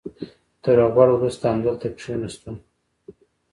[0.63, 2.51] تر روغبړ وروسته همدلته کېناستو.